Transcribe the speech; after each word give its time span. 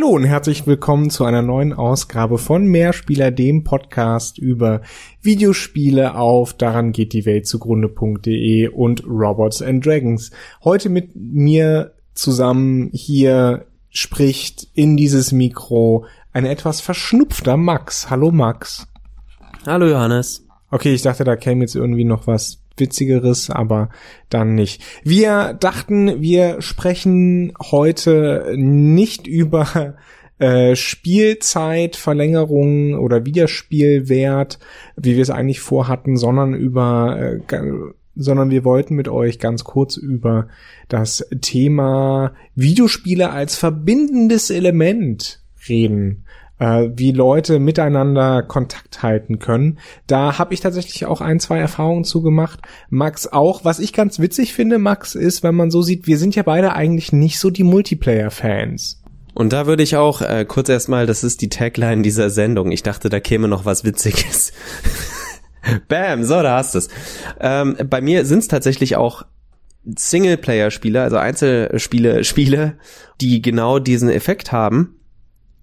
Hallo 0.00 0.14
und 0.14 0.24
herzlich 0.24 0.66
willkommen 0.66 1.10
zu 1.10 1.26
einer 1.26 1.42
neuen 1.42 1.74
Ausgabe 1.74 2.38
von 2.38 2.64
Mehrspieler, 2.64 3.30
dem 3.30 3.64
Podcast 3.64 4.38
über 4.38 4.80
Videospiele 5.20 6.14
auf 6.14 6.54
daran 6.54 6.92
geht 6.92 7.12
die 7.12 7.26
Welt 7.26 7.46
zugrunde.de 7.46 8.68
und 8.68 9.04
Robots 9.06 9.60
and 9.60 9.84
Dragons. 9.84 10.30
Heute 10.64 10.88
mit 10.88 11.10
mir 11.14 11.92
zusammen 12.14 12.88
hier 12.94 13.66
spricht 13.90 14.68
in 14.72 14.96
dieses 14.96 15.32
Mikro 15.32 16.06
ein 16.32 16.46
etwas 16.46 16.80
verschnupfter 16.80 17.58
Max. 17.58 18.08
Hallo 18.08 18.30
Max. 18.30 18.86
Hallo 19.66 19.86
Johannes. 19.86 20.46
Okay, 20.70 20.94
ich 20.94 21.02
dachte, 21.02 21.24
da 21.24 21.36
käme 21.36 21.60
jetzt 21.60 21.74
irgendwie 21.74 22.04
noch 22.04 22.26
was 22.26 22.59
Witzigeres, 22.76 23.50
aber 23.50 23.88
dann 24.28 24.54
nicht. 24.54 24.82
Wir 25.02 25.54
dachten, 25.54 26.20
wir 26.20 26.62
sprechen 26.62 27.52
heute 27.70 28.54
nicht 28.56 29.26
über 29.26 29.96
äh, 30.38 30.74
Spielzeitverlängerung 30.74 32.94
oder 32.94 33.26
Wiederspielwert, 33.26 34.58
wie 34.96 35.16
wir 35.16 35.22
es 35.22 35.30
eigentlich 35.30 35.60
vorhatten, 35.60 36.16
sondern 36.16 36.54
über 36.54 37.18
äh, 37.20 37.40
sondern 38.16 38.50
wir 38.50 38.64
wollten 38.64 38.96
mit 38.96 39.08
euch 39.08 39.38
ganz 39.38 39.62
kurz 39.64 39.96
über 39.96 40.48
das 40.88 41.26
Thema 41.40 42.34
Videospiele 42.54 43.30
als 43.30 43.56
verbindendes 43.56 44.50
Element 44.50 45.42
reden 45.68 46.24
äh, 46.60 46.90
wie 46.94 47.10
Leute 47.10 47.58
miteinander 47.58 48.42
Kontakt 48.42 49.02
halten 49.02 49.40
können. 49.40 49.78
Da 50.06 50.38
habe 50.38 50.54
ich 50.54 50.60
tatsächlich 50.60 51.06
auch 51.06 51.20
ein, 51.20 51.40
zwei 51.40 51.58
Erfahrungen 51.58 52.04
zu 52.04 52.22
gemacht. 52.22 52.60
Max 52.90 53.26
auch. 53.26 53.64
Was 53.64 53.80
ich 53.80 53.92
ganz 53.92 54.20
witzig 54.20 54.52
finde, 54.52 54.78
Max, 54.78 55.14
ist, 55.16 55.42
wenn 55.42 55.56
man 55.56 55.70
so 55.70 55.82
sieht, 55.82 56.06
wir 56.06 56.18
sind 56.18 56.36
ja 56.36 56.44
beide 56.44 56.74
eigentlich 56.74 57.12
nicht 57.12 57.40
so 57.40 57.50
die 57.50 57.64
Multiplayer-Fans. 57.64 59.02
Und 59.34 59.52
da 59.52 59.66
würde 59.66 59.82
ich 59.82 59.96
auch 59.96 60.20
äh, 60.20 60.44
kurz 60.46 60.68
erstmal, 60.68 61.06
das 61.06 61.24
ist 61.24 61.40
die 61.40 61.48
Tagline 61.48 62.02
dieser 62.02 62.30
Sendung. 62.30 62.72
Ich 62.72 62.82
dachte, 62.82 63.08
da 63.08 63.20
käme 63.20 63.48
noch 63.48 63.64
was 63.64 63.84
Witziges. 63.84 64.52
Bam, 65.88 66.24
so, 66.24 66.42
da 66.42 66.58
hast 66.58 66.74
es. 66.74 66.88
Ähm, 67.40 67.76
bei 67.88 68.00
mir 68.00 68.26
sind 68.26 68.40
es 68.40 68.48
tatsächlich 68.48 68.96
auch 68.96 69.22
Singleplayer-Spiele, 69.84 71.00
also 71.00 71.16
Einzelspiele, 71.16 72.24
Spiele, 72.24 72.76
die 73.20 73.40
genau 73.40 73.78
diesen 73.78 74.10
Effekt 74.10 74.52
haben 74.52 74.99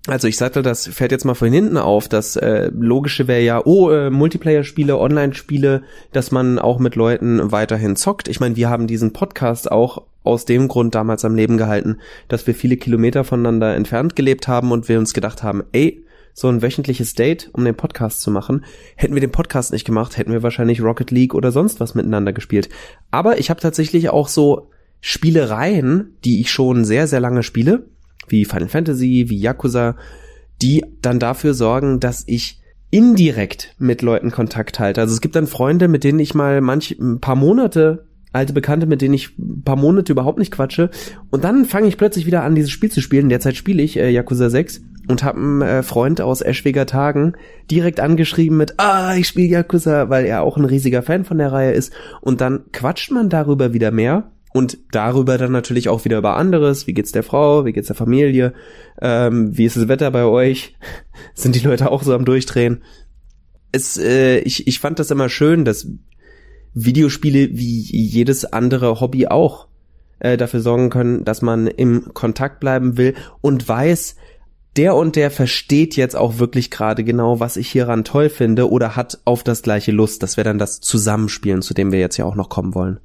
also 0.07 0.27
ich 0.27 0.37
sagte, 0.37 0.61
das 0.61 0.87
fährt 0.87 1.11
jetzt 1.11 1.25
mal 1.25 1.35
von 1.35 1.51
hinten 1.51 1.77
auf. 1.77 2.07
Das 2.07 2.35
äh, 2.35 2.71
Logische 2.73 3.27
wäre 3.27 3.41
ja, 3.41 3.61
oh, 3.65 3.91
äh, 3.91 4.09
Multiplayer-Spiele, 4.09 4.97
Online-Spiele, 4.97 5.83
dass 6.13 6.31
man 6.31 6.59
auch 6.59 6.79
mit 6.79 6.95
Leuten 6.95 7.51
weiterhin 7.51 7.95
zockt. 7.95 8.27
Ich 8.27 8.39
meine, 8.39 8.55
wir 8.55 8.69
haben 8.69 8.87
diesen 8.87 9.13
Podcast 9.13 9.71
auch 9.71 10.03
aus 10.23 10.45
dem 10.45 10.67
Grund 10.67 10.95
damals 10.95 11.25
am 11.25 11.35
Leben 11.35 11.57
gehalten, 11.57 11.97
dass 12.27 12.47
wir 12.47 12.55
viele 12.55 12.77
Kilometer 12.77 13.23
voneinander 13.23 13.75
entfernt 13.75 14.15
gelebt 14.15 14.47
haben 14.47 14.71
und 14.71 14.89
wir 14.89 14.99
uns 14.99 15.13
gedacht 15.13 15.43
haben, 15.43 15.63
ey, 15.71 16.03
so 16.33 16.49
ein 16.49 16.61
wöchentliches 16.61 17.15
Date, 17.15 17.49
um 17.53 17.65
den 17.65 17.75
Podcast 17.75 18.21
zu 18.21 18.29
machen. 18.29 18.63
Hätten 18.95 19.15
wir 19.15 19.21
den 19.21 19.31
Podcast 19.31 19.73
nicht 19.73 19.85
gemacht, 19.85 20.17
hätten 20.17 20.31
wir 20.31 20.43
wahrscheinlich 20.43 20.81
Rocket 20.81 21.11
League 21.11 21.33
oder 21.33 21.51
sonst 21.51 21.79
was 21.79 21.95
miteinander 21.95 22.31
gespielt. 22.31 22.69
Aber 23.09 23.39
ich 23.39 23.49
habe 23.49 23.59
tatsächlich 23.59 24.09
auch 24.09 24.27
so 24.27 24.69
Spielereien, 25.01 26.15
die 26.23 26.41
ich 26.41 26.51
schon 26.51 26.85
sehr, 26.85 27.07
sehr 27.07 27.19
lange 27.19 27.41
spiele 27.41 27.85
wie 28.27 28.45
Final 28.45 28.67
Fantasy, 28.67 29.25
wie 29.27 29.37
Yakuza, 29.39 29.95
die 30.61 30.83
dann 31.01 31.19
dafür 31.19 31.53
sorgen, 31.53 31.99
dass 31.99 32.23
ich 32.27 32.61
indirekt 32.89 33.75
mit 33.79 34.01
Leuten 34.01 34.31
Kontakt 34.31 34.79
halte. 34.79 35.01
Also 35.01 35.13
es 35.13 35.21
gibt 35.21 35.35
dann 35.35 35.47
Freunde, 35.47 35.87
mit 35.87 36.03
denen 36.03 36.19
ich 36.19 36.33
mal 36.33 36.61
manch 36.61 36.91
ein 36.99 37.19
paar 37.19 37.35
Monate 37.35 38.07
alte 38.33 38.53
Bekannte, 38.53 38.85
mit 38.85 39.01
denen 39.01 39.13
ich 39.13 39.37
ein 39.37 39.63
paar 39.63 39.75
Monate 39.75 40.11
überhaupt 40.11 40.39
nicht 40.39 40.51
quatsche. 40.51 40.89
Und 41.29 41.43
dann 41.43 41.65
fange 41.65 41.87
ich 41.87 41.97
plötzlich 41.97 42.25
wieder 42.25 42.43
an, 42.43 42.55
dieses 42.55 42.71
Spiel 42.71 42.91
zu 42.91 43.01
spielen. 43.01 43.29
Derzeit 43.29 43.55
spiele 43.55 43.81
ich 43.81 43.97
äh, 43.97 44.09
Yakuza 44.09 44.49
6 44.49 44.81
und 45.07 45.23
habe 45.23 45.39
einen 45.39 45.61
äh, 45.61 45.83
Freund 45.83 46.21
aus 46.21 46.41
Eschweger 46.41 46.85
Tagen 46.85 47.33
direkt 47.71 47.99
angeschrieben 47.99 48.57
mit, 48.57 48.75
ah, 48.77 49.15
ich 49.15 49.27
spiele 49.27 49.47
Yakuza, 49.47 50.09
weil 50.09 50.25
er 50.25 50.43
auch 50.43 50.57
ein 50.57 50.65
riesiger 50.65 51.01
Fan 51.01 51.25
von 51.25 51.37
der 51.37 51.51
Reihe 51.51 51.71
ist. 51.71 51.93
Und 52.21 52.41
dann 52.41 52.65
quatscht 52.71 53.11
man 53.11 53.29
darüber 53.29 53.73
wieder 53.73 53.91
mehr 53.91 54.31
und 54.57 54.79
darüber 54.91 55.37
dann 55.37 55.51
natürlich 55.51 55.87
auch 55.87 56.03
wieder 56.03 56.17
über 56.17 56.35
anderes. 56.35 56.87
Wie 56.87 56.95
geht's 56.95 57.11
der 57.11 57.21
Frau? 57.21 57.65
Wie 57.65 57.73
geht's 57.73 57.85
der 57.85 57.95
Familie? 57.95 58.53
Ähm, 58.99 59.55
wie 59.55 59.65
ist 59.65 59.77
das 59.77 59.87
Wetter 59.87 60.09
bei 60.09 60.23
euch? 60.23 60.75
Sind 61.35 61.53
die 61.53 61.59
Leute 61.59 61.91
auch 61.91 62.01
so 62.01 62.15
am 62.15 62.25
Durchdrehen? 62.25 62.81
Es, 63.71 63.97
äh, 63.97 64.39
ich, 64.39 64.65
ich 64.65 64.79
fand 64.79 64.97
das 64.97 65.11
immer 65.11 65.29
schön, 65.29 65.63
dass 65.63 65.87
Videospiele 66.73 67.49
wie 67.51 67.81
jedes 67.81 68.45
andere 68.45 68.99
Hobby 68.99 69.27
auch 69.27 69.67
äh, 70.17 70.37
dafür 70.37 70.61
sorgen 70.61 70.89
können, 70.89 71.23
dass 71.23 71.43
man 71.43 71.67
im 71.67 72.11
Kontakt 72.15 72.59
bleiben 72.59 72.97
will 72.97 73.13
und 73.41 73.69
weiß, 73.69 74.15
der 74.75 74.95
und 74.95 75.15
der 75.15 75.29
versteht 75.29 75.95
jetzt 75.95 76.15
auch 76.15 76.39
wirklich 76.39 76.71
gerade 76.71 77.03
genau, 77.03 77.39
was 77.39 77.57
ich 77.57 77.69
hieran 77.69 78.03
toll 78.03 78.29
finde 78.29 78.71
oder 78.71 78.95
hat 78.95 79.19
auf 79.23 79.43
das 79.43 79.61
gleiche 79.61 79.91
Lust. 79.91 80.23
Das 80.23 80.35
wäre 80.35 80.45
dann 80.45 80.57
das 80.57 80.81
Zusammenspielen, 80.81 81.61
zu 81.61 81.75
dem 81.75 81.91
wir 81.91 81.99
jetzt 81.99 82.17
ja 82.17 82.25
auch 82.25 82.35
noch 82.35 82.49
kommen 82.49 82.73
wollen. 82.73 82.99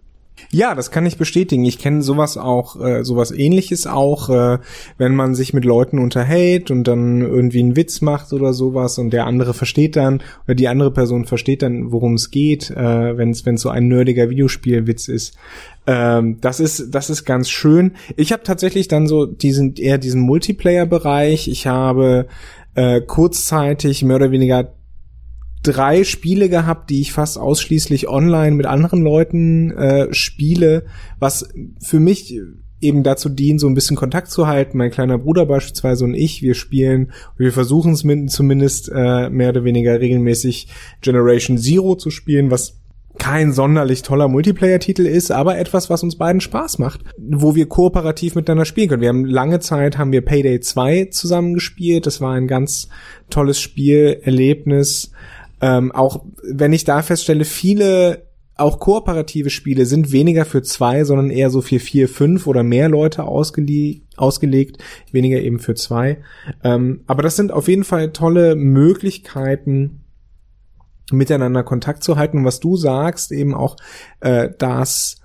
Ja, 0.51 0.75
das 0.75 0.91
kann 0.91 1.07
ich 1.07 1.17
bestätigen. 1.17 1.65
Ich 1.65 1.79
kenne 1.79 2.03
sowas 2.03 2.37
auch, 2.37 2.79
äh, 2.81 3.05
sowas 3.05 3.31
ähnliches 3.31 3.87
auch, 3.87 4.29
äh, 4.29 4.59
wenn 4.99 5.15
man 5.15 5.35
sich 5.35 5.55
mit 5.55 5.65
Leuten 5.65 5.99
unterhält 5.99 6.71
und 6.71 6.85
dann 6.85 7.21
irgendwie 7.21 7.61
einen 7.61 7.77
Witz 7.77 8.01
macht 8.01 8.33
oder 8.33 8.53
sowas 8.53 8.99
und 8.99 9.13
der 9.13 9.27
andere 9.27 9.55
versteht 9.55 9.97
dann 9.97 10.23
oder 10.45 10.55
die 10.55 10.69
andere 10.69 10.91
Person 10.91 11.25
versteht 11.25 11.63
dann, 11.63 11.93
worum 11.93 12.15
es 12.15 12.31
geht, 12.31 12.71
äh, 12.71 13.17
wenn 13.17 13.31
es 13.31 13.43
so 13.63 13.69
ein 13.71 13.89
nerdiger 13.89 14.29
Videospielwitz 14.31 15.09
ist. 15.09 15.37
Ähm, 15.87 16.39
das 16.41 16.61
ist 16.61 16.95
das 16.95 17.09
ist 17.09 17.25
ganz 17.25 17.49
schön. 17.49 17.93
Ich 18.17 18.33
habe 18.33 18.43
tatsächlich 18.43 18.89
dann 18.89 19.07
so 19.07 19.27
diesen 19.27 19.75
eher 19.77 19.99
diesen 19.99 20.21
Multiplayer-Bereich. 20.21 21.49
Ich 21.49 21.67
habe 21.67 22.27
äh, 22.75 23.01
kurzzeitig 23.01 24.03
mehr 24.03 24.17
oder 24.17 24.31
weniger 24.31 24.75
drei 25.63 26.05
Spiele 26.05 26.49
gehabt, 26.49 26.91
die 26.91 27.01
ich 27.01 27.13
fast 27.13 27.39
ausschließlich 27.39 28.09
online 28.09 28.57
mit 28.57 28.67
anderen 28.67 29.03
Leuten 29.03 29.71
äh, 29.73 30.13
spiele, 30.13 30.85
was 31.19 31.49
für 31.81 32.01
mich 32.01 32.37
eben 32.81 33.05
dazu 33.05 33.29
dient, 33.29 33.61
so 33.61 33.69
ein 33.69 33.75
bisschen 33.75 33.97
Kontakt 33.97 34.29
zu 34.29 34.47
halten. 34.47 34.77
Mein 34.77 34.91
kleiner 34.91 35.19
Bruder 35.19 35.47
beispielsweise 35.47 36.05
und 36.05 36.15
ich, 36.15 36.43
wir 36.43 36.55
spielen, 36.55 37.13
wir 37.39 37.53
versuchen 37.53 37.93
es 37.93 38.05
zumindest 38.35 38.91
äh, 38.93 39.31
mehr 39.31 39.51
oder 39.51 39.65
weniger 39.65 40.01
regelmäßig 40.01 40.67
Generation 41.01 41.59
Zero 41.59 41.95
zu 41.95 42.11
spielen, 42.11 42.51
was 42.51 42.83
kein 43.19 43.53
sonderlich 43.53 44.03
toller 44.03 44.27
Multiplayer-Titel 44.27 45.07
ist, 45.07 45.31
aber 45.31 45.59
etwas, 45.59 45.91
was 45.91 46.03
uns 46.03 46.17
beiden 46.17 46.41
Spaß 46.41 46.79
macht, 46.79 47.03
wo 47.19 47.55
wir 47.55 47.67
kooperativ 47.67 48.35
miteinander 48.35 48.65
spielen 48.65 48.89
können. 48.89 49.03
Wir 49.03 49.11
haben 49.11 49.25
lange 49.25 49.61
Zeit 49.61 49.99
haben 49.99 50.13
wir 50.13 50.25
Payday 50.25 50.61
2 50.61 51.07
zusammen 51.11 51.55
gespielt. 51.55 52.07
Das 52.07 52.21
war 52.21 52.33
ein 52.33 52.49
ganz 52.49 52.89
tolles 53.31 53.61
Spiel, 53.61 54.19
Erlebnis. 54.23 55.13
Ähm, 55.63 55.93
auch 55.93 56.25
wenn 56.43 56.73
ich 56.73 56.85
da 56.85 57.03
feststelle, 57.03 57.45
viele 57.45 58.27
auch 58.57 58.79
kooperative 58.79 59.51
Spiele 59.51 59.87
sind 59.87 60.13
weniger 60.13 60.45
für 60.45 60.63
zwei, 60.63 61.05
sondern 61.05 61.31
eher 61.31 61.51
so 61.51 61.63
für 61.63 61.79
vier, 61.79 62.09
fünf 62.09 62.47
oder 62.47 62.63
mehr 62.63 62.89
Leute 62.89 63.25
ausgele 63.25 64.03
ausgelegt, 64.17 64.83
weniger 65.11 65.41
eben 65.41 65.59
für 65.59 65.75
zwei. 65.75 66.19
Ähm, 66.63 67.03
aber 67.07 67.23
das 67.23 67.37
sind 67.37 67.51
auf 67.51 67.69
jeden 67.69 67.85
Fall 67.85 68.13
tolle 68.13 68.55
Möglichkeiten, 68.55 70.03
miteinander 71.11 71.63
Kontakt 71.63 72.05
zu 72.05 72.17
halten. 72.17 72.39
Und 72.39 72.45
was 72.45 72.61
du 72.61 72.77
sagst, 72.77 73.33
eben 73.33 73.55
auch, 73.55 73.77
äh, 74.21 74.51
das 74.59 75.17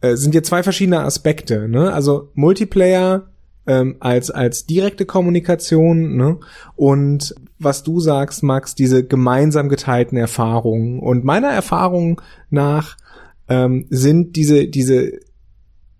äh, 0.00 0.16
sind 0.16 0.34
ja 0.34 0.42
zwei 0.42 0.62
verschiedene 0.62 1.00
Aspekte. 1.00 1.68
Ne? 1.68 1.92
Also 1.92 2.30
Multiplayer 2.34 3.28
ähm, 3.66 3.96
als 4.00 4.30
als 4.30 4.66
direkte 4.66 5.06
Kommunikation 5.06 6.16
ne? 6.16 6.38
und 6.76 7.34
was 7.58 7.82
du 7.82 8.00
sagst, 8.00 8.42
Max, 8.42 8.74
diese 8.74 9.06
gemeinsam 9.06 9.68
geteilten 9.68 10.18
Erfahrungen. 10.18 10.98
Und 10.98 11.24
meiner 11.24 11.48
Erfahrung 11.48 12.20
nach 12.50 12.96
ähm, 13.48 13.86
sind 13.90 14.36
diese, 14.36 14.68
diese, 14.68 15.12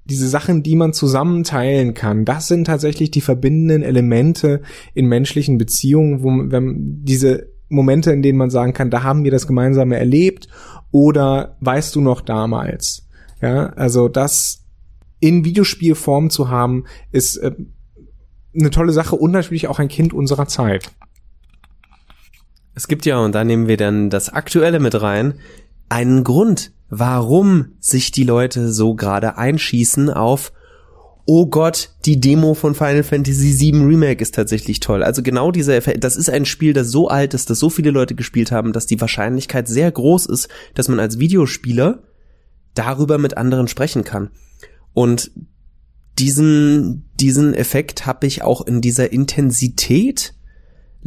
diese 0.04 0.28
Sachen, 0.28 0.62
die 0.62 0.76
man 0.76 0.92
zusammen 0.92 1.44
teilen 1.44 1.94
kann, 1.94 2.24
das 2.24 2.46
sind 2.48 2.66
tatsächlich 2.66 3.10
die 3.10 3.20
verbindenden 3.20 3.82
Elemente 3.82 4.62
in 4.94 5.06
menschlichen 5.06 5.58
Beziehungen, 5.58 6.22
wo 6.22 6.30
wenn 6.50 7.04
diese 7.04 7.48
Momente, 7.68 8.12
in 8.12 8.22
denen 8.22 8.38
man 8.38 8.50
sagen 8.50 8.72
kann, 8.72 8.90
da 8.90 9.02
haben 9.02 9.24
wir 9.24 9.30
das 9.30 9.46
Gemeinsame 9.46 9.98
erlebt 9.98 10.48
oder 10.92 11.56
weißt 11.60 11.94
du 11.96 12.00
noch 12.00 12.20
damals? 12.20 13.08
Ja, 13.42 13.66
also 13.70 14.08
das 14.08 14.64
in 15.20 15.44
Videospielform 15.44 16.30
zu 16.30 16.48
haben, 16.48 16.84
ist 17.10 17.36
äh, 17.38 17.52
eine 18.54 18.70
tolle 18.70 18.92
Sache 18.92 19.16
und 19.16 19.32
natürlich 19.32 19.68
auch 19.68 19.78
ein 19.78 19.88
Kind 19.88 20.12
unserer 20.12 20.46
Zeit. 20.46 20.90
Es 22.76 22.88
gibt 22.88 23.06
ja, 23.06 23.18
und 23.18 23.34
da 23.34 23.42
nehmen 23.42 23.68
wir 23.68 23.78
dann 23.78 24.10
das 24.10 24.28
Aktuelle 24.28 24.80
mit 24.80 25.00
rein, 25.00 25.34
einen 25.88 26.24
Grund, 26.24 26.72
warum 26.90 27.72
sich 27.80 28.12
die 28.12 28.22
Leute 28.22 28.70
so 28.70 28.94
gerade 28.94 29.38
einschießen 29.38 30.10
auf 30.10 30.52
Oh 31.28 31.46
Gott, 31.46 31.90
die 32.04 32.20
Demo 32.20 32.54
von 32.54 32.76
Final 32.76 33.02
Fantasy 33.02 33.58
VII 33.58 33.82
Remake 33.82 34.22
ist 34.22 34.36
tatsächlich 34.36 34.78
toll. 34.78 35.02
Also 35.02 35.24
genau 35.24 35.50
dieser 35.50 35.74
Effekt, 35.74 36.04
das 36.04 36.16
ist 36.16 36.30
ein 36.30 36.44
Spiel, 36.44 36.72
das 36.72 36.90
so 36.90 37.08
alt 37.08 37.34
ist, 37.34 37.50
dass 37.50 37.58
so 37.58 37.68
viele 37.68 37.90
Leute 37.90 38.14
gespielt 38.14 38.52
haben, 38.52 38.72
dass 38.72 38.86
die 38.86 39.00
Wahrscheinlichkeit 39.00 39.66
sehr 39.66 39.90
groß 39.90 40.26
ist, 40.26 40.48
dass 40.74 40.88
man 40.88 41.00
als 41.00 41.18
Videospieler 41.18 42.04
darüber 42.74 43.18
mit 43.18 43.36
anderen 43.36 43.66
sprechen 43.66 44.04
kann. 44.04 44.30
Und 44.92 45.32
diesen, 46.18 47.10
diesen 47.18 47.54
Effekt 47.54 48.06
habe 48.06 48.26
ich 48.28 48.42
auch 48.42 48.64
in 48.64 48.80
dieser 48.80 49.10
Intensität 49.10 50.35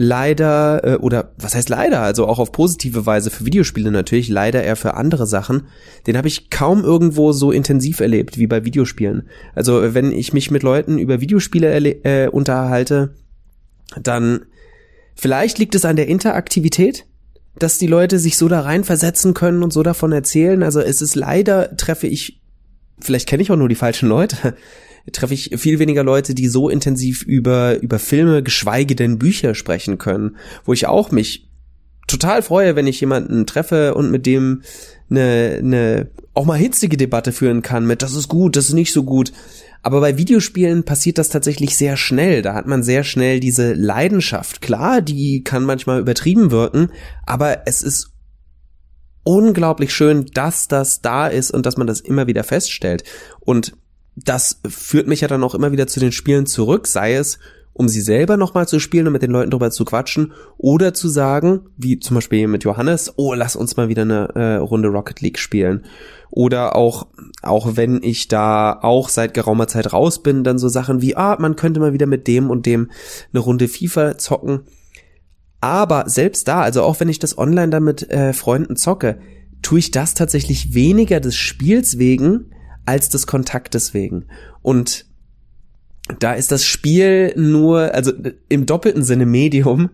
leider, 0.01 0.81
äh, 0.85 0.95
oder 0.95 1.33
was 1.37 1.55
heißt 1.55 1.67
leider, 1.67 2.01
also 2.01 2.25
auch 2.25 2.39
auf 2.39 2.53
positive 2.53 3.05
Weise 3.05 3.29
für 3.29 3.45
Videospiele 3.45 3.91
natürlich, 3.91 4.29
leider 4.29 4.63
eher 4.63 4.77
für 4.77 4.93
andere 4.93 5.27
Sachen, 5.27 5.63
den 6.07 6.15
habe 6.15 6.29
ich 6.29 6.49
kaum 6.49 6.85
irgendwo 6.85 7.33
so 7.33 7.51
intensiv 7.51 7.99
erlebt 7.99 8.37
wie 8.37 8.47
bei 8.47 8.63
Videospielen. 8.63 9.27
Also 9.55 9.93
wenn 9.93 10.13
ich 10.13 10.31
mich 10.31 10.51
mit 10.51 10.63
Leuten 10.63 10.99
über 10.99 11.19
Videospiele 11.19 11.75
äh, 12.05 12.29
unterhalte, 12.29 13.13
dann 14.01 14.45
vielleicht 15.15 15.59
liegt 15.59 15.75
es 15.75 15.83
an 15.83 15.97
der 15.97 16.07
Interaktivität, 16.07 17.05
dass 17.57 17.77
die 17.77 17.87
Leute 17.87 18.19
sich 18.19 18.37
so 18.37 18.47
da 18.47 18.61
reinversetzen 18.61 19.33
können 19.33 19.63
und 19.63 19.73
so 19.73 19.83
davon 19.83 20.13
erzählen. 20.13 20.63
Also 20.63 20.79
es 20.79 21.01
ist 21.01 21.15
leider, 21.15 21.75
treffe 21.75 22.07
ich, 22.07 22.41
vielleicht 23.01 23.27
kenne 23.27 23.43
ich 23.43 23.51
auch 23.51 23.57
nur 23.57 23.67
die 23.67 23.75
falschen 23.75 24.07
Leute, 24.07 24.55
treffe 25.11 25.33
ich 25.33 25.51
viel 25.57 25.79
weniger 25.79 26.03
Leute, 26.03 26.35
die 26.35 26.47
so 26.47 26.69
intensiv 26.69 27.23
über, 27.23 27.79
über 27.81 27.99
Filme, 27.99 28.43
geschweige 28.43 28.95
denn 28.95 29.19
Bücher 29.19 29.55
sprechen 29.55 29.97
können, 29.97 30.37
wo 30.65 30.73
ich 30.73 30.87
auch 30.87 31.11
mich 31.11 31.49
total 32.07 32.41
freue, 32.41 32.75
wenn 32.75 32.87
ich 32.87 32.99
jemanden 32.99 33.45
treffe 33.45 33.93
und 33.93 34.11
mit 34.11 34.25
dem 34.25 34.63
eine, 35.09 35.59
eine 35.59 36.09
auch 36.33 36.45
mal 36.45 36.57
hitzige 36.57 36.97
Debatte 36.97 37.31
führen 37.31 37.61
kann 37.61 37.85
mit 37.85 38.01
das 38.01 38.15
ist 38.15 38.27
gut, 38.27 38.55
das 38.55 38.67
ist 38.67 38.73
nicht 38.73 38.93
so 38.93 39.03
gut. 39.03 39.31
Aber 39.81 40.01
bei 40.01 40.17
Videospielen 40.17 40.83
passiert 40.83 41.17
das 41.17 41.29
tatsächlich 41.29 41.77
sehr 41.77 41.95
schnell. 41.95 42.41
Da 42.41 42.53
hat 42.53 42.67
man 42.67 42.83
sehr 42.83 43.05
schnell 43.05 43.39
diese 43.39 43.73
Leidenschaft. 43.73 44.61
Klar, 44.61 45.01
die 45.01 45.43
kann 45.43 45.63
manchmal 45.63 46.01
übertrieben 46.01 46.51
wirken, 46.51 46.89
aber 47.25 47.65
es 47.65 47.81
ist 47.81 48.11
unglaublich 49.23 49.93
schön, 49.93 50.25
dass 50.33 50.67
das 50.67 51.01
da 51.01 51.27
ist 51.27 51.51
und 51.51 51.65
dass 51.65 51.77
man 51.77 51.87
das 51.87 52.01
immer 52.01 52.27
wieder 52.27 52.43
feststellt. 52.43 53.03
Und 53.39 53.73
das 54.25 54.61
führt 54.67 55.07
mich 55.07 55.21
ja 55.21 55.27
dann 55.27 55.43
auch 55.43 55.55
immer 55.55 55.71
wieder 55.71 55.87
zu 55.87 55.99
den 55.99 56.11
Spielen 56.11 56.45
zurück, 56.45 56.87
sei 56.87 57.15
es 57.15 57.39
um 57.79 57.87
sie 57.87 58.01
selber 58.01 58.35
nochmal 58.35 58.67
zu 58.67 58.77
spielen 58.77 59.07
und 59.07 59.13
mit 59.13 59.21
den 59.21 59.31
Leuten 59.31 59.51
drüber 59.51 59.71
zu 59.71 59.85
quatschen 59.85 60.33
oder 60.57 60.93
zu 60.93 61.07
sagen, 61.07 61.61
wie 61.77 61.97
zum 61.97 62.15
Beispiel 62.15 62.45
mit 62.47 62.65
Johannes, 62.65 63.13
oh, 63.15 63.33
lass 63.33 63.55
uns 63.55 63.77
mal 63.77 63.87
wieder 63.87 64.01
eine 64.01 64.35
äh, 64.35 64.55
Runde 64.55 64.89
Rocket 64.89 65.21
League 65.21 65.39
spielen. 65.39 65.85
Oder 66.29 66.75
auch, 66.75 67.07
auch 67.41 67.77
wenn 67.77 68.03
ich 68.03 68.27
da 68.27 68.77
auch 68.81 69.07
seit 69.07 69.33
geraumer 69.33 69.67
Zeit 69.67 69.93
raus 69.93 70.21
bin, 70.21 70.43
dann 70.43 70.59
so 70.59 70.67
Sachen 70.67 71.01
wie, 71.01 71.15
ah, 71.15 71.37
man 71.39 71.55
könnte 71.55 71.79
mal 71.79 71.93
wieder 71.93 72.05
mit 72.05 72.27
dem 72.27 72.49
und 72.49 72.65
dem 72.65 72.91
eine 73.31 73.39
Runde 73.39 73.69
FIFA 73.69 74.17
zocken. 74.17 74.63
Aber 75.61 76.09
selbst 76.09 76.49
da, 76.49 76.59
also 76.59 76.83
auch 76.83 76.99
wenn 76.99 77.07
ich 77.07 77.19
das 77.19 77.37
online 77.37 77.69
dann 77.69 77.85
mit 77.85 78.09
äh, 78.11 78.33
Freunden 78.33 78.75
zocke, 78.75 79.19
tue 79.61 79.79
ich 79.79 79.91
das 79.91 80.15
tatsächlich 80.15 80.73
weniger 80.73 81.21
des 81.21 81.37
Spiels 81.37 81.97
wegen, 81.97 82.51
als 82.89 83.07
des 83.09 83.27
Kontaktes 83.27 83.93
wegen. 83.93 84.25
Und 84.63 85.05
da 86.17 86.33
ist 86.33 86.51
das 86.51 86.65
Spiel 86.65 87.33
nur, 87.35 87.93
also 87.93 88.11
im 88.49 88.65
doppelten 88.65 89.03
Sinne 89.03 89.27
Medium 89.27 89.91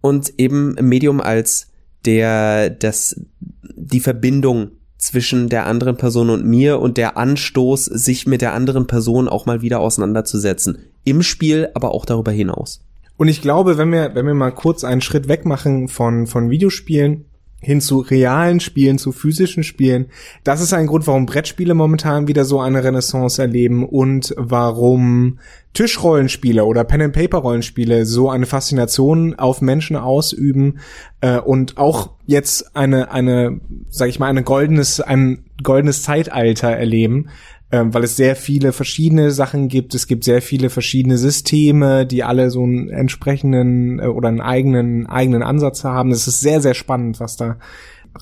und 0.00 0.34
eben 0.38 0.74
Medium 0.74 1.20
als 1.20 1.72
der, 2.04 2.70
das, 2.70 3.20
die 3.50 3.98
Verbindung 3.98 4.70
zwischen 4.96 5.48
der 5.48 5.66
anderen 5.66 5.96
Person 5.96 6.30
und 6.30 6.46
mir 6.46 6.78
und 6.78 6.98
der 6.98 7.16
Anstoß, 7.16 7.86
sich 7.86 8.28
mit 8.28 8.42
der 8.42 8.54
anderen 8.54 8.86
Person 8.86 9.28
auch 9.28 9.44
mal 9.44 9.60
wieder 9.60 9.80
auseinanderzusetzen. 9.80 10.78
Im 11.02 11.22
Spiel, 11.22 11.68
aber 11.74 11.90
auch 11.90 12.06
darüber 12.06 12.30
hinaus. 12.30 12.80
Und 13.16 13.26
ich 13.26 13.42
glaube, 13.42 13.76
wenn 13.76 13.90
wir, 13.90 14.14
wenn 14.14 14.26
wir 14.26 14.34
mal 14.34 14.52
kurz 14.52 14.84
einen 14.84 15.00
Schritt 15.00 15.26
weg 15.26 15.46
machen 15.46 15.88
von, 15.88 16.28
von 16.28 16.48
Videospielen, 16.48 17.24
hin 17.64 17.80
zu 17.80 17.98
realen 17.98 18.60
Spielen, 18.60 18.98
zu 18.98 19.12
physischen 19.12 19.64
Spielen. 19.64 20.06
Das 20.44 20.60
ist 20.60 20.72
ein 20.72 20.86
Grund, 20.86 21.06
warum 21.06 21.26
Brettspiele 21.26 21.74
momentan 21.74 22.28
wieder 22.28 22.44
so 22.44 22.60
eine 22.60 22.84
Renaissance 22.84 23.40
erleben 23.40 23.84
und 23.84 24.34
warum 24.36 25.38
Tischrollenspiele 25.74 26.64
oder 26.64 26.84
Pen-and-Paper-Rollenspiele 26.84 28.06
so 28.06 28.30
eine 28.30 28.46
Faszination 28.46 29.34
auf 29.34 29.60
Menschen 29.60 29.96
ausüben 29.96 30.78
äh, 31.20 31.38
und 31.38 31.78
auch 31.78 32.10
jetzt 32.26 32.76
eine, 32.76 33.10
eine, 33.10 33.60
sag 33.90 34.08
ich 34.08 34.20
mal, 34.20 34.28
eine 34.28 34.44
goldenes, 34.44 35.00
ein 35.00 35.44
goldenes 35.62 36.02
Zeitalter 36.02 36.70
erleben, 36.70 37.28
ähm, 37.74 37.92
weil 37.92 38.04
es 38.04 38.14
sehr 38.14 38.36
viele 38.36 38.72
verschiedene 38.72 39.32
Sachen 39.32 39.66
gibt. 39.66 39.96
Es 39.96 40.06
gibt 40.06 40.22
sehr 40.22 40.40
viele 40.40 40.70
verschiedene 40.70 41.18
Systeme, 41.18 42.06
die 42.06 42.22
alle 42.22 42.50
so 42.50 42.62
einen 42.62 42.88
entsprechenden 42.88 43.98
äh, 43.98 44.06
oder 44.06 44.28
einen 44.28 44.40
eigenen, 44.40 45.06
eigenen 45.06 45.42
Ansatz 45.42 45.82
haben. 45.82 46.12
Es 46.12 46.28
ist 46.28 46.38
sehr, 46.40 46.60
sehr 46.60 46.74
spannend, 46.74 47.18
was 47.18 47.36
da 47.36 47.58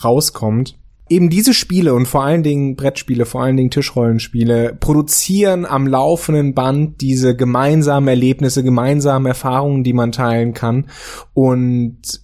rauskommt. 0.03 0.79
Eben 1.11 1.29
diese 1.29 1.53
Spiele 1.53 1.93
und 1.93 2.09
vor 2.09 2.25
allen 2.25 2.43
Dingen 2.43 2.77
Brettspiele, 2.77 3.27
vor 3.27 3.43
allen 3.43 3.59
Dingen 3.59 3.71
Tischrollenspiele, 3.71 4.75
produzieren 4.81 5.67
am 5.67 5.87
laufenden 5.87 6.55
Band 6.55 7.03
diese 7.03 7.37
gemeinsamen 7.37 8.09
Erlebnisse, 8.09 8.65
gemeinsamen 8.65 9.27
Erfahrungen, 9.27 9.85
die 9.85 9.93
man 9.93 10.13
teilen 10.13 10.55
kann. 10.55 10.87
Und 11.35 12.23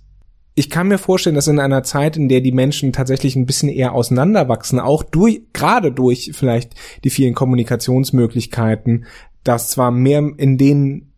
ich 0.59 0.71
kann 0.71 0.89
mir 0.89 0.99
vorstellen, 0.99 1.37
dass 1.37 1.47
in 1.47 1.61
einer 1.61 1.85
Zeit, 1.85 2.17
in 2.17 2.29
der 2.29 2.41
die 2.41 2.51
Menschen 2.51 2.93
tatsächlich 2.93 3.37
ein 3.37 3.47
bisschen 3.47 3.69
eher 3.69 3.93
auseinanderwachsen, 3.93 4.81
auch 4.81 5.05
durch, 5.05 5.43
gerade 5.53 5.93
durch 5.93 6.33
vielleicht 6.35 6.73
die 7.05 7.11
vielen 7.11 7.35
Kommunikationsmöglichkeiten, 7.35 9.07
dass 9.45 9.71
zwar 9.71 9.93
mehr 9.93 10.19
in 10.37 10.59
denen, 10.59 11.13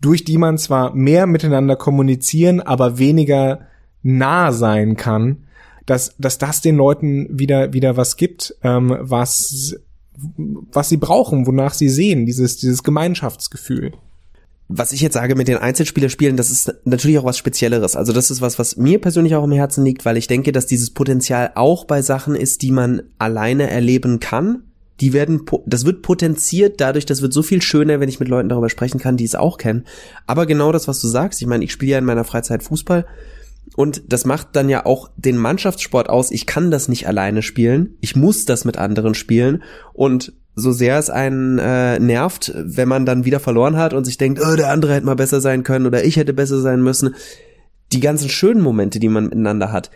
durch 0.00 0.24
die 0.24 0.38
man 0.38 0.58
zwar 0.58 0.94
mehr 0.94 1.26
miteinander 1.26 1.74
kommunizieren, 1.74 2.60
aber 2.60 2.96
weniger 2.96 3.66
nah 4.04 4.52
sein 4.52 4.94
kann, 4.94 5.48
dass, 5.86 6.14
dass 6.18 6.38
das 6.38 6.60
den 6.60 6.76
Leuten 6.76 7.26
wieder, 7.36 7.72
wieder 7.72 7.96
was 7.96 8.16
gibt, 8.16 8.54
ähm, 8.62 8.96
was, 9.00 9.74
was 10.28 10.88
sie 10.88 10.98
brauchen, 10.98 11.48
wonach 11.48 11.74
sie 11.74 11.88
sehen, 11.88 12.26
dieses, 12.26 12.58
dieses 12.58 12.84
Gemeinschaftsgefühl 12.84 13.90
was 14.68 14.92
ich 14.92 15.00
jetzt 15.02 15.14
sage 15.14 15.34
mit 15.34 15.48
den 15.48 15.58
Einzelspielerspielen, 15.58 16.36
das 16.36 16.50
ist 16.50 16.74
natürlich 16.84 17.18
auch 17.18 17.24
was 17.24 17.36
Spezielleres. 17.36 17.96
Also 17.96 18.12
das 18.12 18.30
ist 18.30 18.40
was, 18.40 18.58
was 18.58 18.76
mir 18.76 19.00
persönlich 19.00 19.34
auch 19.34 19.44
im 19.44 19.52
Herzen 19.52 19.84
liegt, 19.84 20.04
weil 20.04 20.16
ich 20.16 20.26
denke, 20.26 20.52
dass 20.52 20.66
dieses 20.66 20.90
Potenzial 20.90 21.52
auch 21.54 21.84
bei 21.84 22.00
Sachen 22.00 22.34
ist, 22.34 22.62
die 22.62 22.70
man 22.70 23.02
alleine 23.18 23.68
erleben 23.68 24.20
kann. 24.20 24.62
Die 25.00 25.12
werden, 25.12 25.42
das 25.66 25.84
wird 25.84 26.02
potenziert 26.02 26.80
dadurch, 26.80 27.04
das 27.04 27.20
wird 27.20 27.32
so 27.32 27.42
viel 27.42 27.60
schöner, 27.60 28.00
wenn 28.00 28.08
ich 28.08 28.20
mit 28.20 28.28
Leuten 28.28 28.48
darüber 28.48 28.70
sprechen 28.70 29.00
kann, 29.00 29.16
die 29.16 29.24
es 29.24 29.34
auch 29.34 29.58
kennen. 29.58 29.84
Aber 30.26 30.46
genau 30.46 30.72
das, 30.72 30.88
was 30.88 31.00
du 31.00 31.08
sagst, 31.08 31.42
ich 31.42 31.48
meine, 31.48 31.64
ich 31.64 31.72
spiele 31.72 31.92
ja 31.92 31.98
in 31.98 32.04
meiner 32.04 32.24
Freizeit 32.24 32.62
Fußball 32.62 33.04
und 33.76 34.02
das 34.08 34.24
macht 34.24 34.48
dann 34.52 34.68
ja 34.68 34.86
auch 34.86 35.10
den 35.16 35.36
Mannschaftssport 35.36 36.08
aus. 36.08 36.30
Ich 36.30 36.46
kann 36.46 36.70
das 36.70 36.88
nicht 36.88 37.08
alleine 37.08 37.42
spielen. 37.42 37.96
Ich 38.00 38.14
muss 38.14 38.44
das 38.44 38.64
mit 38.64 38.78
anderen 38.78 39.14
spielen. 39.14 39.62
Und 39.92 40.32
so 40.54 40.70
sehr 40.70 40.98
es 40.98 41.10
einen 41.10 41.58
äh, 41.58 41.98
nervt, 41.98 42.52
wenn 42.54 42.88
man 42.88 43.06
dann 43.06 43.24
wieder 43.24 43.40
verloren 43.40 43.76
hat 43.76 43.92
und 43.92 44.04
sich 44.04 44.18
denkt, 44.18 44.40
oh, 44.40 44.54
der 44.54 44.70
andere 44.70 44.94
hätte 44.94 45.06
mal 45.06 45.16
besser 45.16 45.40
sein 45.40 45.64
können 45.64 45.86
oder 45.86 46.04
ich 46.04 46.16
hätte 46.16 46.32
besser 46.32 46.60
sein 46.60 46.82
müssen. 46.82 47.16
Die 47.92 48.00
ganzen 48.00 48.28
schönen 48.28 48.60
Momente, 48.60 49.00
die 49.00 49.08
man 49.08 49.24
miteinander 49.24 49.72
hat, 49.72 49.90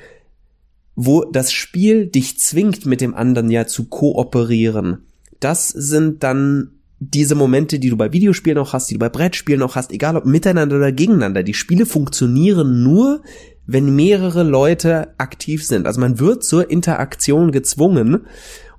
wo 0.97 1.25
das 1.25 1.53
Spiel 1.53 2.07
dich 2.07 2.41
zwingt, 2.41 2.87
mit 2.87 3.01
dem 3.01 3.15
anderen 3.15 3.51
ja 3.51 3.67
zu 3.67 3.85
kooperieren, 3.85 5.07
das 5.39 5.69
sind 5.69 6.25
dann 6.25 6.73
diese 7.01 7.37
Momente, 7.37 7.79
die 7.79 7.91
du 7.91 7.97
bei 7.97 8.13
Videospielen 8.13 8.59
auch 8.59 8.73
hast, 8.73 8.91
die 8.91 8.95
du 8.95 8.99
bei 8.99 9.09
Brettspielen 9.09 9.63
auch 9.63 9.77
hast, 9.77 9.93
egal 9.93 10.17
ob 10.17 10.27
miteinander 10.27 10.77
oder 10.77 10.91
gegeneinander. 10.91 11.45
Die 11.45 11.55
Spiele 11.55 11.87
funktionieren 11.87 12.83
nur, 12.83 13.23
wenn 13.69 13.95
mehrere 13.95 14.43
Leute 14.43 15.15
aktiv 15.19 15.65
sind. 15.65 15.87
Also 15.87 16.01
man 16.01 16.19
wird 16.19 16.43
zur 16.43 16.69
Interaktion 16.69 17.53
gezwungen 17.53 18.27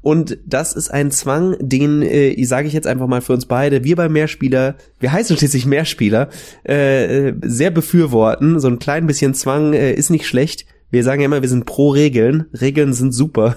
und 0.02 0.38
das 0.46 0.74
ist 0.74 0.90
ein 0.90 1.12
Zwang, 1.12 1.56
den, 1.60 2.02
äh, 2.02 2.44
sage 2.44 2.68
ich 2.68 2.74
jetzt 2.74 2.88
einfach 2.88 3.08
mal 3.08 3.22
für 3.22 3.34
uns 3.34 3.46
beide, 3.46 3.84
wir 3.84 3.96
bei 3.96 4.10
Mehrspieler, 4.10 4.76
wir 5.00 5.12
heißen 5.12 5.38
schließlich 5.38 5.66
Mehrspieler, 5.66 6.30
äh, 6.64 7.34
sehr 7.42 7.72
befürworten. 7.72 8.60
So 8.60 8.68
ein 8.68 8.80
klein 8.80 9.08
bisschen 9.08 9.34
Zwang 9.34 9.74
äh, 9.74 9.94
ist 9.94 10.10
nicht 10.10 10.26
schlecht. 10.26 10.66
Wir 10.90 11.04
sagen 11.04 11.22
ja 11.22 11.26
immer, 11.26 11.42
wir 11.42 11.50
sind 11.50 11.66
pro 11.66 11.90
Regeln. 11.90 12.46
Regeln 12.60 12.94
sind 12.94 13.12
super. 13.12 13.56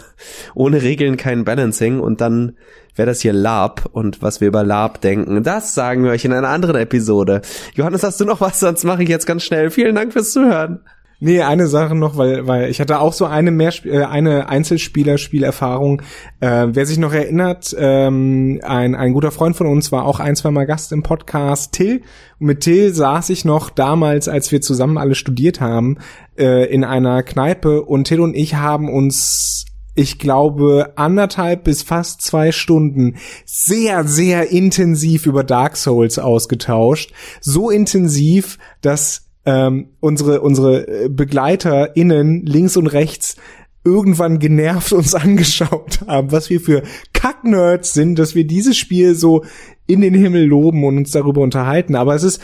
Ohne 0.55 0.83
Regeln 0.83 1.17
kein 1.17 1.45
Balancing. 1.45 1.99
Und 2.01 2.21
dann 2.21 2.57
wäre 2.95 3.07
das 3.07 3.23
hier 3.23 3.33
Lab 3.33 3.89
und 3.93 4.21
was 4.21 4.43
wir 4.43 4.49
über 4.49 4.65
Lab 4.65 5.01
denken. 5.01 5.43
Das 5.43 5.75
sagen 5.75 6.05
wir 6.05 6.11
euch 6.11 6.27
in 6.27 6.35
einer 6.35 6.49
anderen 6.49 6.77
Episode. 6.77 7.41
Johannes, 7.75 8.03
hast 8.03 8.21
du 8.21 8.27
noch 8.27 8.43
was? 8.43 8.61
Sonst 8.61 8.85
mache 8.85 9.03
ich 9.03 9.09
jetzt 9.09 9.27
ganz 9.27 9.45
schnell. 9.45 9.71
Vielen 9.71 9.95
Dank 9.95 10.13
fürs 10.13 10.33
Zuhören. 10.33 10.81
Nee, 11.25 11.41
eine 11.43 11.69
Sache 11.69 11.95
noch, 11.95 12.17
weil, 12.17 12.49
weil 12.49 12.69
ich 12.69 12.81
hatte 12.81 12.99
auch 12.99 13.13
so 13.13 13.27
eine 13.27 13.53
mehr 13.53 13.73
äh, 13.85 14.03
eine 14.03 14.49
Einzelspielerspielerfahrung. 14.49 16.03
Äh, 16.41 16.67
wer 16.73 16.85
sich 16.85 16.99
noch 16.99 17.13
erinnert, 17.13 17.77
ähm, 17.79 18.61
ein, 18.65 18.97
ein 18.97 19.13
guter 19.13 19.31
Freund 19.31 19.55
von 19.55 19.69
uns 19.69 19.93
war 19.93 20.05
auch 20.05 20.19
ein, 20.19 20.35
zwei 20.35 20.51
Mal 20.51 20.67
Gast 20.67 20.91
im 20.91 21.05
Podcast, 21.05 21.75
Till. 21.75 22.03
Und 22.41 22.47
mit 22.49 22.63
Till 22.63 22.93
saß 22.93 23.31
ich 23.31 23.45
noch 23.45 23.71
damals, 23.71 24.27
als 24.27 24.51
wir 24.51 24.63
zusammen 24.63 24.99
alle 24.99 25.15
studiert 25.15 25.61
haben, 25.61 25.99
äh, 26.37 26.69
in 26.75 26.83
einer 26.83 27.23
Kneipe 27.23 27.83
und 27.83 28.09
Till 28.09 28.19
und 28.19 28.35
ich 28.35 28.57
haben 28.57 28.93
uns 28.93 29.67
ich 29.95 30.19
glaube, 30.19 30.95
anderthalb 30.97 31.63
bis 31.65 31.83
fast 31.83 32.23
zwei 32.23 32.51
Stunden 32.51 33.17
sehr, 33.45 34.05
sehr 34.09 34.51
intensiv 34.51 35.27
über 35.27 35.45
Dark 35.45 35.77
Souls 35.77 36.19
ausgetauscht. 36.19 37.13
So 37.41 37.71
intensiv, 37.71 38.59
dass 38.81 39.32
ähm, 39.45 39.89
unsere 40.01 40.41
unsere 40.41 40.87
äh, 41.05 41.09
BegleiterInnen 41.09 42.47
links 42.47 42.77
und 42.77 42.87
rechts 42.87 43.37
irgendwann 43.85 44.39
genervt 44.39 44.93
uns 44.93 45.15
angeschaut 45.17 46.01
haben, 46.07 46.33
was 46.33 46.51
wir 46.51 46.61
für 46.61 46.83
Kacknerds 47.13 47.93
sind, 47.93 48.19
dass 48.19 48.35
wir 48.35 48.47
dieses 48.47 48.77
Spiel 48.77 49.15
so 49.15 49.45
in 49.87 50.01
den 50.01 50.15
Himmel 50.15 50.45
loben 50.45 50.85
und 50.85 50.97
uns 50.97 51.11
darüber 51.11 51.41
unterhalten. 51.41 51.97
Aber 51.97 52.15
es 52.15 52.23
ist, 52.23 52.41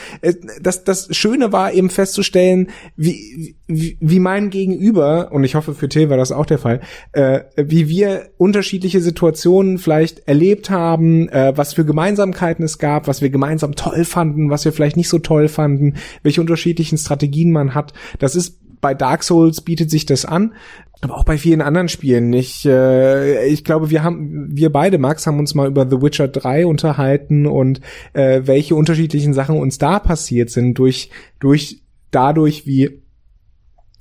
das, 0.60 0.84
das 0.84 1.08
Schöne 1.16 1.52
war 1.52 1.72
eben 1.72 1.88
festzustellen, 1.88 2.68
wie, 2.96 3.56
wie, 3.66 3.96
wie 4.00 4.18
mein 4.18 4.50
Gegenüber, 4.50 5.30
und 5.32 5.44
ich 5.44 5.54
hoffe 5.54 5.74
für 5.74 5.88
Till 5.88 6.10
war 6.10 6.16
das 6.16 6.32
auch 6.32 6.46
der 6.46 6.58
Fall, 6.58 6.80
äh, 7.12 7.40
wie 7.56 7.88
wir 7.88 8.30
unterschiedliche 8.38 9.00
Situationen 9.00 9.78
vielleicht 9.78 10.26
erlebt 10.26 10.68
haben, 10.68 11.28
äh, 11.28 11.52
was 11.56 11.74
für 11.74 11.84
Gemeinsamkeiten 11.84 12.64
es 12.64 12.78
gab, 12.78 13.06
was 13.06 13.22
wir 13.22 13.30
gemeinsam 13.30 13.74
toll 13.76 14.04
fanden, 14.04 14.50
was 14.50 14.64
wir 14.64 14.72
vielleicht 14.72 14.96
nicht 14.96 15.08
so 15.08 15.18
toll 15.18 15.48
fanden, 15.48 15.94
welche 16.22 16.40
unterschiedlichen 16.40 16.98
Strategien 16.98 17.52
man 17.52 17.74
hat. 17.74 17.92
Das 18.18 18.34
ist 18.34 18.58
bei 18.80 18.94
Dark 18.94 19.24
Souls 19.24 19.60
bietet 19.60 19.90
sich 19.90 20.06
das 20.06 20.24
an 20.24 20.54
aber 21.00 21.16
auch 21.16 21.24
bei 21.24 21.38
vielen 21.38 21.60
anderen 21.60 21.88
Spielen. 21.88 22.32
Ich, 22.32 22.66
äh, 22.66 23.46
ich 23.46 23.64
glaube, 23.64 23.90
wir 23.90 24.02
haben, 24.02 24.48
wir 24.50 24.70
beide, 24.70 24.98
Max, 24.98 25.26
haben 25.26 25.38
uns 25.38 25.54
mal 25.54 25.68
über 25.68 25.88
The 25.88 26.02
Witcher 26.02 26.28
3 26.28 26.66
unterhalten 26.66 27.46
und 27.46 27.80
äh, 28.14 28.42
welche 28.44 28.74
unterschiedlichen 28.74 29.32
Sachen 29.32 29.58
uns 29.58 29.78
da 29.78 30.00
passiert 30.00 30.50
sind 30.50 30.74
durch, 30.78 31.10
durch, 31.38 31.82
dadurch, 32.10 32.66
wie 32.66 33.02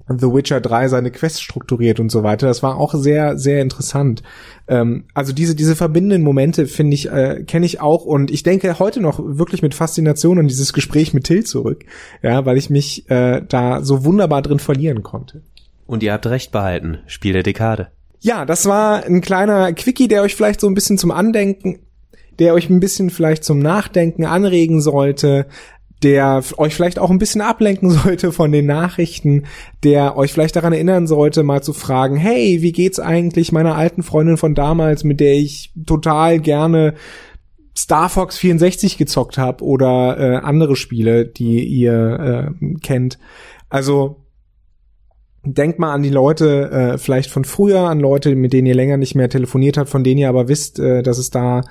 The 0.09 0.33
Witcher 0.33 0.61
3 0.61 0.87
seine 0.87 1.11
Quest 1.11 1.43
strukturiert 1.43 1.99
und 1.99 2.09
so 2.09 2.23
weiter. 2.23 2.47
Das 2.47 2.63
war 2.63 2.77
auch 2.77 2.93
sehr, 2.95 3.37
sehr 3.37 3.61
interessant. 3.61 4.23
Ähm, 4.67 5.03
also 5.13 5.33
diese, 5.33 5.53
diese 5.53 5.75
verbindenden 5.75 6.23
Momente 6.23 6.65
finde 6.65 6.95
ich, 6.95 7.11
äh, 7.11 7.43
kenne 7.43 7.65
ich 7.65 7.81
auch 7.81 8.05
und 8.05 8.31
ich 8.31 8.41
denke 8.41 8.79
heute 8.79 9.01
noch 9.01 9.19
wirklich 9.19 9.61
mit 9.61 9.75
Faszination 9.75 10.39
an 10.39 10.47
dieses 10.47 10.73
Gespräch 10.73 11.13
mit 11.13 11.25
Till 11.25 11.43
zurück. 11.43 11.85
Ja, 12.23 12.45
weil 12.45 12.57
ich 12.57 12.69
mich 12.69 13.09
äh, 13.11 13.41
da 13.47 13.83
so 13.83 14.05
wunderbar 14.05 14.41
drin 14.41 14.59
verlieren 14.59 15.03
konnte. 15.03 15.41
Und 15.87 16.03
ihr 16.03 16.13
habt 16.13 16.27
recht 16.27 16.51
behalten. 16.51 16.99
Spiel 17.07 17.33
der 17.33 17.43
Dekade. 17.43 17.87
Ja, 18.19 18.45
das 18.45 18.65
war 18.65 19.03
ein 19.05 19.21
kleiner 19.21 19.71
Quickie, 19.73 20.07
der 20.07 20.21
euch 20.21 20.35
vielleicht 20.35 20.59
so 20.59 20.67
ein 20.67 20.73
bisschen 20.73 20.97
zum 20.97 21.11
Andenken, 21.11 21.79
der 22.39 22.53
euch 22.53 22.69
ein 22.69 22.79
bisschen 22.79 23.09
vielleicht 23.09 23.43
zum 23.43 23.59
Nachdenken 23.59 24.25
anregen 24.25 24.81
sollte, 24.81 25.47
der 26.03 26.43
euch 26.57 26.75
vielleicht 26.75 26.99
auch 26.99 27.09
ein 27.09 27.19
bisschen 27.19 27.41
ablenken 27.41 27.89
sollte 28.03 28.31
von 28.31 28.51
den 28.51 28.65
Nachrichten, 28.65 29.45
der 29.83 30.17
euch 30.17 30.33
vielleicht 30.33 30.55
daran 30.55 30.73
erinnern 30.73 31.07
sollte, 31.07 31.43
mal 31.43 31.63
zu 31.63 31.73
fragen, 31.73 32.17
hey, 32.17 32.61
wie 32.61 32.71
geht's 32.71 32.99
eigentlich 32.99 33.51
meiner 33.51 33.75
alten 33.75 34.03
Freundin 34.03 34.37
von 34.37 34.55
damals, 34.55 35.03
mit 35.03 35.19
der 35.19 35.33
ich 35.33 35.71
total 35.85 36.39
gerne 36.39 36.95
Star 37.75 38.09
Fox 38.09 38.37
64 38.39 38.97
gezockt 38.97 39.37
habe 39.37 39.63
oder 39.63 40.17
äh, 40.19 40.35
andere 40.37 40.75
Spiele, 40.75 41.25
die 41.25 41.63
ihr 41.63 42.51
äh, 42.59 42.75
kennt. 42.81 43.19
Also 43.69 44.26
denkt 45.43 45.79
mal 45.79 45.93
an 45.93 46.03
die 46.03 46.09
Leute 46.09 46.71
äh, 46.71 46.97
vielleicht 46.97 47.31
von 47.31 47.45
früher, 47.45 47.81
an 47.81 47.99
Leute, 47.99 48.35
mit 48.35 48.53
denen 48.53 48.67
ihr 48.67 48.75
länger 48.75 48.97
nicht 48.97 49.15
mehr 49.15 49.29
telefoniert 49.29 49.77
habt, 49.77 49.89
von 49.89 50.03
denen 50.03 50.19
ihr 50.19 50.29
aber 50.29 50.47
wisst, 50.47 50.79
äh, 50.79 51.03
dass 51.03 51.17
es 51.17 51.29
da 51.29 51.61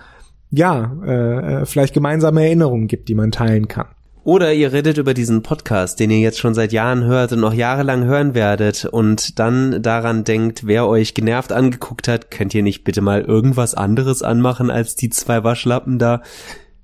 ja 0.51 0.97
äh, 1.05 1.63
äh, 1.63 1.67
vielleicht 1.67 1.95
gemeinsame 1.95 2.45
Erinnerungen 2.45 2.87
gibt, 2.87 3.09
die 3.09 3.15
man 3.15 3.31
teilen 3.31 3.69
kann. 3.69 3.87
Oder 4.25 4.53
ihr 4.53 4.73
redet 4.73 4.99
über 4.99 5.15
diesen 5.15 5.43
Podcast, 5.43 6.01
den 6.01 6.11
ihr 6.11 6.19
jetzt 6.19 6.41
schon 6.41 6.53
seit 6.53 6.73
Jahren 6.73 7.05
hört 7.05 7.33
und 7.33 7.39
noch 7.39 7.55
jahrelang 7.55 8.05
hören 8.07 8.35
werdet 8.35 8.85
und 8.85 9.39
dann 9.39 9.83
daran 9.83 10.25
denkt, 10.25 10.67
wer 10.67 10.89
euch 10.89 11.15
genervt 11.15 11.53
angeguckt 11.53 12.09
hat, 12.09 12.33
könnt 12.33 12.53
ihr 12.53 12.65
nicht 12.65 12.83
bitte 12.83 13.03
mal 13.03 13.23
irgendwas 13.23 13.75
anderes 13.77 14.23
anmachen 14.25 14.69
als 14.69 14.97
die 14.97 15.11
zwei 15.11 15.45
Waschlappen 15.45 16.01
da. 16.01 16.23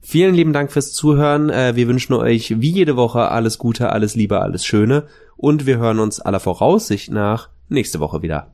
Vielen 0.00 0.36
lieben 0.36 0.52
Dank 0.52 0.70
fürs 0.70 0.92
Zuhören. 0.92 1.50
Äh, 1.50 1.74
wir 1.74 1.88
wünschen 1.88 2.14
euch 2.14 2.60
wie 2.60 2.70
jede 2.70 2.96
Woche 2.96 3.28
alles 3.30 3.58
Gute, 3.58 3.90
alles 3.90 4.14
Liebe, 4.14 4.40
alles 4.40 4.64
Schöne 4.64 5.08
und 5.42 5.66
wir 5.66 5.78
hören 5.78 5.98
uns 5.98 6.20
aller 6.20 6.38
Voraussicht 6.38 7.10
nach 7.10 7.48
nächste 7.68 7.98
Woche 7.98 8.22
wieder. 8.22 8.52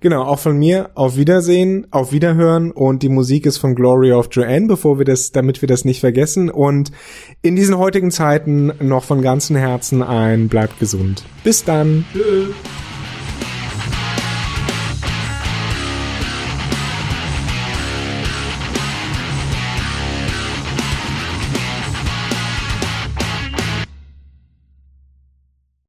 Genau, 0.00 0.22
auch 0.22 0.38
von 0.38 0.56
mir 0.56 0.88
auf 0.94 1.18
Wiedersehen, 1.18 1.86
auf 1.90 2.12
Wiederhören 2.12 2.70
und 2.70 3.02
die 3.02 3.10
Musik 3.10 3.44
ist 3.44 3.58
von 3.58 3.74
Glory 3.74 4.12
of 4.12 4.28
Joanne, 4.32 4.66
bevor 4.66 4.96
wir 4.96 5.04
das, 5.04 5.32
damit 5.32 5.60
wir 5.60 5.68
das 5.68 5.84
nicht 5.84 6.00
vergessen 6.00 6.48
und 6.48 6.90
in 7.42 7.54
diesen 7.54 7.76
heutigen 7.76 8.10
Zeiten 8.10 8.72
noch 8.80 9.04
von 9.04 9.20
ganzem 9.20 9.56
Herzen 9.56 10.02
ein 10.02 10.48
bleibt 10.48 10.78
gesund. 10.80 11.22
Bis 11.44 11.62
dann. 11.64 12.06
Tschüss. 12.14 12.79